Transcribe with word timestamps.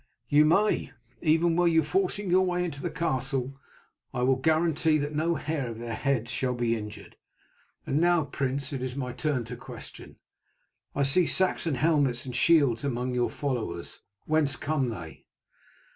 "You 0.29 0.45
may. 0.45 0.93
Even 1.21 1.55
were 1.55 1.67
you 1.67 1.83
forcing 1.83 2.31
your 2.31 2.43
way 2.43 2.65
into 2.65 2.81
the 2.81 2.89
castle 2.89 3.59
I 4.15 4.23
will 4.23 4.35
guarantee 4.37 4.97
that 4.97 5.13
no 5.13 5.35
hair 5.35 5.67
of 5.67 5.77
their 5.77 5.93
heads 5.93 6.31
shall 6.31 6.55
be 6.55 6.75
injured. 6.75 7.17
And 7.85 8.01
now, 8.01 8.23
prince, 8.23 8.73
it 8.73 8.81
is 8.81 8.95
my 8.95 9.13
turn 9.13 9.43
to 9.45 9.55
question. 9.55 10.15
I 10.95 11.03
see 11.03 11.27
Saxon 11.27 11.75
helmets 11.75 12.25
and 12.25 12.35
shields 12.35 12.83
among 12.83 13.13
your 13.13 13.29
followers. 13.29 14.01
Whence 14.25 14.55
come 14.55 14.87
they?" 14.87 15.27